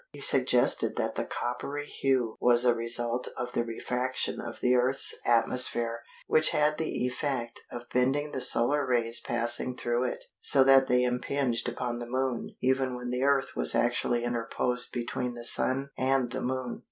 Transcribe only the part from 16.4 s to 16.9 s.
Moon.